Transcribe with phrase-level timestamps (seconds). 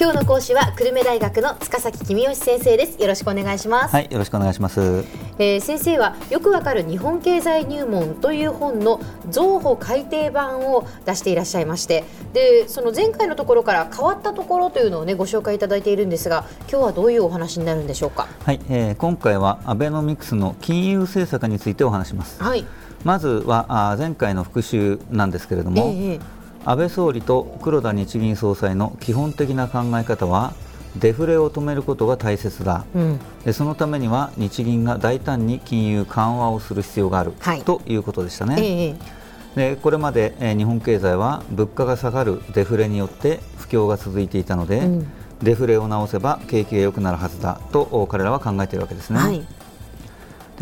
[0.00, 2.98] 今日の講師は久留米大学の塚崎君吉先生です。
[2.98, 3.94] よろしくお願いします。
[3.94, 5.04] はいよろしくお願いします、
[5.38, 18.26] えー先生はよくわかる日本経済入門という本の増補改訂版を出していらっしゃいましてでその前回のところから変わったところというのをねご紹介いただいているんですが今日はどういうお話になるんでしょうか？
[18.46, 22.42] はい、えー今回はアベノミクスの金融政策についてお話します。
[22.42, 22.64] はい。
[23.04, 26.20] まずはあー前回の復習なんですけれども、ええ
[26.64, 30.52] 安倍総理と黒田日銀総裁の基本的な考え方は
[30.96, 32.84] デフレを止めることが大切だ。
[32.94, 33.20] うん。
[33.44, 37.62] でそのためには日銀が大胆に金融緩和をする必要がある、はい。
[37.62, 39.20] ということでしたね、ええ
[39.56, 45.06] でこれまで、えー日本経済は物価が下がるデフレによって不況が続いていたので、うん。
[45.42, 49.38] デフレを直せば景気が良くなるはずだとお彼らは考えているわけですね、はい。
[49.38, 49.46] で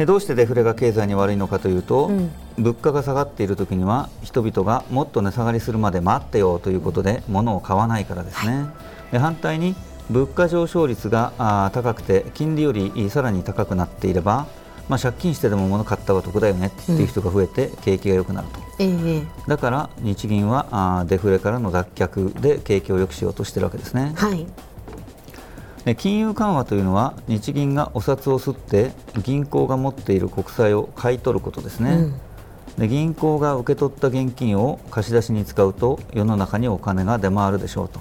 [0.06, 2.30] どうしてデフレが経済に悪いのかというと、うん。
[2.58, 8.66] 物価が下がっている時には人々がもっと値下がりするまで待ってよということで物を買わないからですね、
[9.12, 9.76] で反対に
[10.10, 14.48] 物価上昇率が高くて金利よりさらに高くなっていれば、
[14.88, 24.14] まあ、借金してでも物買った方が得だよねっていう人が増えて景気が良くなると、ええだから日銀はデフレからの脱却で景気を良くしようとしているわけですね。
[24.16, 24.38] はい。
[24.38, 24.46] で
[25.96, 32.14] 金融緩和というのは日銀がお札を吸って銀行が持っている国債を買い取ることですね、うん。
[32.78, 38.00] で銀行が受け取った現金を貸し出しに使うと世の中にお金が出回るでしょうと。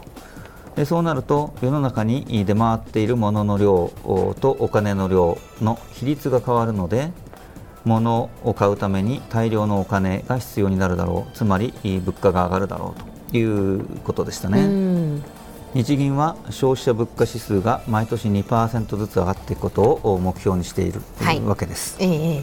[0.76, 3.92] でそうなると世の中に出回っているものの量
[4.40, 7.12] とお金の量の比率が変わるので
[7.84, 11.32] 物を買うために大量のお金が必要になるだろう。
[11.36, 12.94] つまり物価が上がるだろ
[13.28, 15.22] うということでしたね。
[15.78, 21.42] うん日銀は消費者物価指数が毎年2%ずつ上がっていくことを目標にしているはい。
[21.42, 21.98] わけです。
[22.00, 22.42] ええ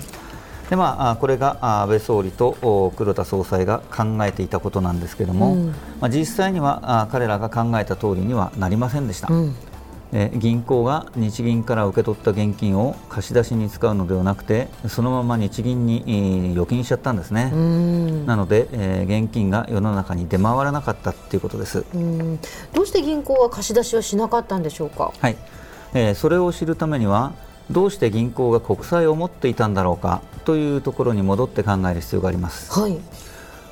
[0.70, 5.66] でまああこれがあ安倍総理とお黒田総裁が考えていたことなんですけれども、うん。
[6.00, 9.56] まあ、実際にはあ彼らが考えた通りにはなりませんでした、うん
[10.16, 18.24] え銀行が日銀から受け取った現金を貸し出しに使うのではなくてそのまま日銀にえー預金しちゃったんですね、うん。
[18.24, 21.84] なので、えー現金が世の中に出回らなかったっていうことです。
[21.94, 22.38] うん。
[22.72, 25.12] どうして銀行は貸し出しをしなかったんでしょうか？
[25.18, 25.36] はい、
[25.94, 27.32] えーそれを知るためには
[27.70, 32.78] どうして銀行が国債を持っていたんだろうかというところに戻って考える必要があります。
[32.78, 32.98] はい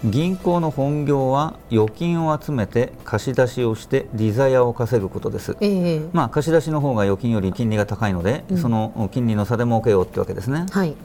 [0.05, 5.57] 銀行の本業は預金を集めて貸し出しをして利ザヤを稼ぐことです。
[5.61, 6.01] ええ。
[6.13, 10.67] まあ、貸し出しの方が預金より金利が高いので、その金利の差で儲けようってわけですね。
[10.71, 10.97] はい。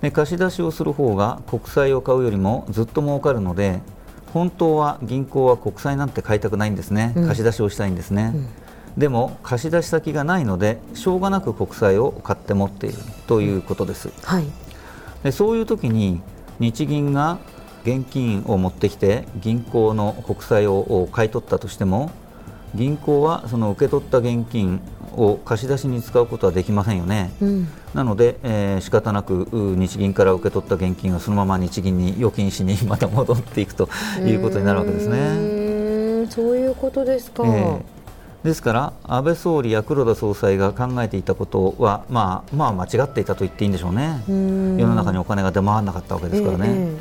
[0.00, 3.80] で貸し出しをする方が国債を買うよりもずっと儲かるので
[4.32, 7.26] 本当は銀行は国債なんて買いたくないんですね、うん。
[7.26, 8.34] 貸し出しをしたいんですね、
[8.96, 14.10] でも貸し出し先がないのでしょうがなく国債を買って持っているということです。
[14.22, 14.46] はい。
[15.24, 16.22] でそういう時に
[16.60, 17.38] 日銀が
[17.84, 22.10] 現金を持ってきて銀行の国債を買い取ったとしても
[22.74, 24.80] 銀行はその受け取った現金
[25.16, 27.68] を貸し出しに使うことはできませんよね、うん。
[27.94, 33.88] なので、えー仕方なくう日銀から受け取った現金はそのまま日銀に預金しに また戻っていくと
[34.20, 35.16] いうことになるわけですうね。
[35.18, 38.00] ーんそういうことですか、えー
[38.42, 44.22] ですから安倍総理や黒田総裁が考えていたことは、まあ、まあ間違っていたと言っていいんでしょうね。
[44.26, 46.64] 世の中にお金が出回らなかったわけですからね。
[46.68, 46.96] え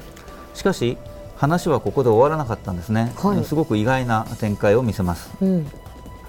[0.53, 0.97] しかし
[1.37, 3.43] 話はここで終わらなかったんですね、はい。
[3.45, 5.31] すごく意外な展開を見せます。
[5.41, 5.67] えうん。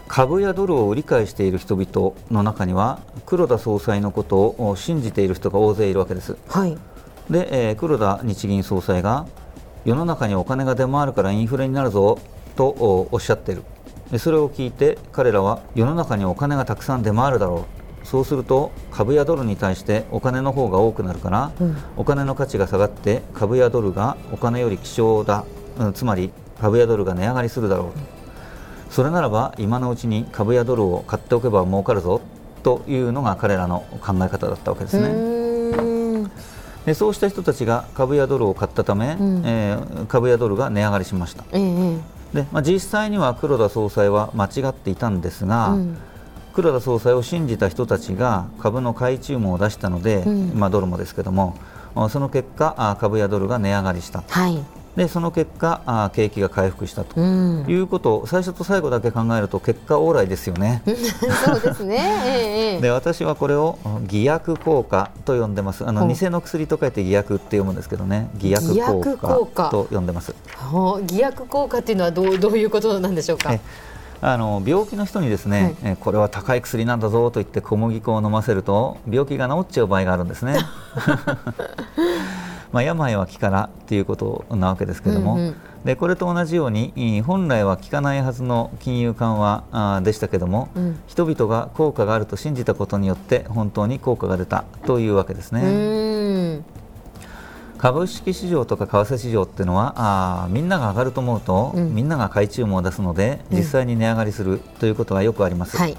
[0.06, 6.36] 株やドルを売り買いしている人々の中には黒田総裁のことを信じている人が大勢いるわけです。
[6.48, 6.76] はい。
[7.28, 9.26] で、えー黒田日銀総裁が
[9.84, 12.18] 世の中にお金が出回るからインフレになるぞ
[12.56, 13.62] とおおっしゃっている。
[14.10, 21.76] でそれを聞いて彼らは世の中にお金がたくさん出回るだろうそうすると株やドルに対してお金の方が多くなるから、うん。
[21.96, 25.44] お金の価値が下がって株やドルがお金より希少だ、
[25.78, 32.20] うんつまり株やドルが値上がりするだろうそれならば今のうちに株やドルを買っておけば儲かるぞ。
[32.62, 35.08] というのが彼らの考え方だったわけですうね。
[35.08, 36.26] ー。
[36.26, 36.30] ん
[36.84, 39.42] でそうした人たちが株やドルを買ったため、ん。
[39.46, 41.44] えー株やドルが値上がりしました。
[41.52, 41.96] ええ。
[42.34, 45.96] で、まあ、実際には黒田総裁は間違っていたんですが、うん
[46.52, 50.52] 黒田総裁を信じた人たちが株の買い注文を出したので、うん。
[50.54, 51.56] まあ、ドルもですけども
[51.94, 54.22] あその結果あ株やドルが値上がりした。
[54.28, 54.58] はい。
[54.96, 57.20] でその結果あ景気が回復したと。
[57.20, 57.64] うん。
[57.68, 60.82] いうことを最初と最後だけ考えると結果往来ですよね。
[61.44, 61.96] そうですね。
[62.26, 65.86] ええで私はこれを偽薬効果と呼んでます。
[65.86, 68.30] あの偽の薬と書いて偽薬って読むんですけどね。
[68.36, 69.64] 偽薬効効果。
[69.64, 70.34] 果と呼んでます。
[71.06, 73.52] 偽薬効果っていうのはどうどういうことなんでしょうか？
[73.52, 73.60] え
[74.22, 80.58] あの病気の人にですね、えこれは高い薬なんだぞと言って小麦粉を飲ませると病気が治っちゃう場合があるんですね。
[82.72, 85.54] まあ、病は気からっていうことなわけですけども、うんうん。
[85.84, 91.00] でこれと同じように本来は効かないはずの金融緩和あでしたけども、うん。
[91.06, 95.62] 人々が効果があると信じたことによって本当に効果が出たというわけですうね。
[97.80, 101.94] 株式市場とか為替市場っていうのはあーみんなが上がると思うと、うん。
[101.94, 103.56] みんなが買い注文を出すのでうん。
[103.56, 105.96] 実際に値上がりするということがよくあります、はい。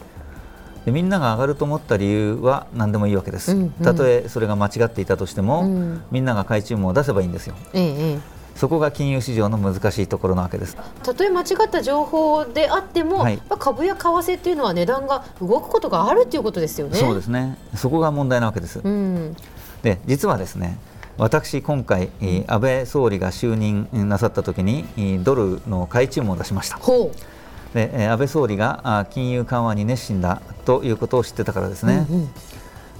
[0.85, 3.71] でみんなが上がると思った理由は何でもいいわけです、うんうん。
[3.71, 6.03] たとえそれが間違っていたとしても、うん。
[6.11, 7.55] みんなが買い注文を出せばいいんですよ。
[7.73, 8.19] えええ
[8.53, 10.77] そこが金融市場の難しいところなわけです。
[10.77, 13.41] えたとえ間違った情報であっても、はい。
[13.57, 16.95] 株や為替っていうのは値段が動くことがあるっていうことですよね。
[16.95, 17.57] そうですね。
[17.75, 19.35] そこが問題なわけです、うん。
[19.81, 20.77] で実はですね
[21.17, 26.77] 私今回、えー安倍総理が就任なさった時にえードルの買い注文を出しました。
[26.77, 27.11] ほ
[27.73, 32.29] でえー安倍総理があ金融緩和に熱心だということを知ってたからですう、ね、うんうん。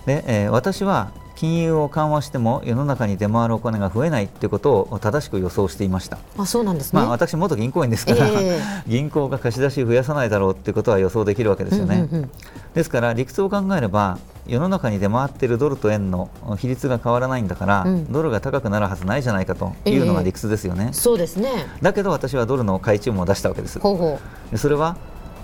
[0.05, 1.11] でえー私は
[1.41, 7.01] 金融を緩和しても世の中に出回るお金が増えないということを正しく予想していました、あそうなんですね。
[7.01, 12.31] まあ、私元銀行員ですから、え 銀行が貸し出し増やさないだろうということは予想できるわけですよね、うんうんうん。
[12.75, 18.11] ですから理屈を考えれば世の中に出回っているドルと円の比率が変わらないんだから、うん。
[18.11, 21.49] ドルが高くなるはずないじゃないかというのが理屈ですよね、そうですね。
[21.81, 23.79] だけど私はドルの買い注文を出したわけです。
[23.79, 24.19] ほ
[24.55, 24.97] それは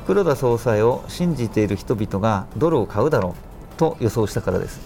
[0.08, 3.36] 黒田総裁を信じている人々がドルを買うだろ
[3.76, 4.80] うと予想したからです。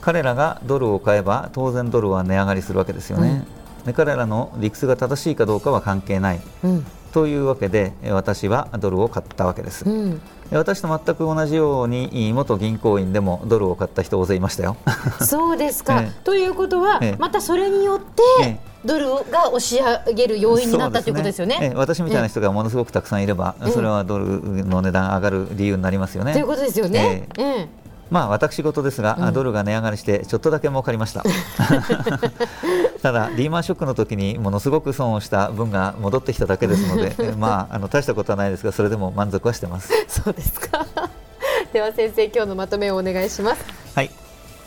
[0.00, 3.46] 彼らがドルを買えば当然ドルは値上がりするわけですよね、
[3.86, 6.40] で彼らの理屈が正しいかどうかは関係ない。
[6.64, 10.20] うんというわけでえ私はドルを買ったわけです、うん。
[10.50, 14.76] で私と全く同じようにい元銀行員でもドルを買った人大勢いましたよ。
[15.24, 16.00] そうですか。
[16.02, 21.72] ええということは、ええまたそれによって、えドルが押し上げる要因になったということですよね。
[21.74, 26.32] 私みたいな人がものすごくたくさんいれば、ええそれはドルの値段上がる理由になりますよね。
[26.32, 27.28] ということですよね。
[27.38, 27.81] ええ
[28.12, 29.32] まあ私事ですが、うん。
[29.32, 31.24] ドルが値上がりしてちょっとだけ儲かりました。
[33.00, 39.90] ただリーマンショックの時にものすごく損をした分が戻ってきただけですのでえ まああの大したことはないですがそれでも満足はしてます。
[40.08, 40.86] そうですか。
[41.72, 43.64] では先生今日のまとめをお願いします。
[43.94, 44.10] はい。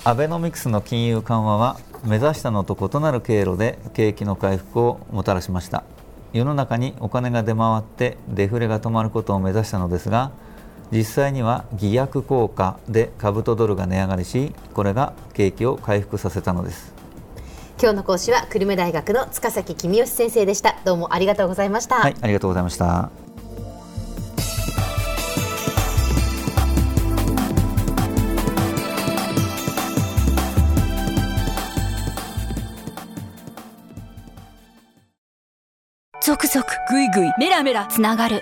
[0.03, 5.83] アベノミクスの金融緩和は目指したのと異なる経路で景気の回復をもたらしました。
[6.33, 10.31] 世の中にお金が出回ってデフレが止まることを目指したのですが
[10.91, 16.93] 実際には偽薬効果で株とドルが値上がりしこれが景気を回復させたのです
[17.81, 20.77] 今日の講師は久留米大学の塚崎君吉先生でした。
[20.85, 21.95] どうもありがとうございました。
[21.95, 23.11] はいありがとうございました
[36.21, 38.41] ゾクゾクグイグイメラメラつながる